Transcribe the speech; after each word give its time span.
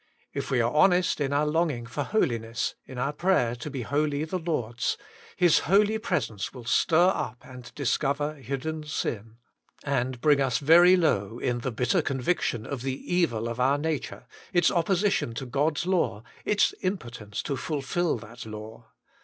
If 0.33 0.49
we 0.49 0.61
are 0.61 0.71
honest 0.73 1.21
in 1.21 1.31
our 1.31 1.45
longing 1.45 1.85
for 1.85 2.01
holiness, 2.01 2.73
in 2.87 2.97
our 2.97 3.13
prayer 3.13 3.53
to 3.57 3.69
be 3.69 3.83
wholly 3.83 4.23
the 4.25 4.39
Lord's, 4.39 4.97
His 5.35 5.59
holy 5.59 5.99
presence 5.99 6.51
will 6.55 6.65
stir 6.65 7.09
up 7.09 7.37
and 7.45 7.71
discover 7.75 8.33
hidden 8.33 8.83
sin, 8.83 9.37
and 9.83 10.19
bring 10.19 10.41
us 10.41 10.57
very 10.57 10.95
low 10.97 11.37
in 11.37 11.59
the 11.59 11.69
bitter 11.69 12.01
conviction 12.01 12.65
of 12.65 12.81
the 12.81 13.13
evil 13.15 13.47
of 13.47 13.59
our 13.59 13.77
nature, 13.77 14.25
its 14.51 14.71
opposition 14.71 15.35
to 15.35 15.45
God's 15.45 15.85
law, 15.85 16.23
its 16.45 16.73
impotence 16.81 17.43
to 17.43 17.55
fulfil 17.55 18.17
that 18.17 18.43
law. 18.47 18.87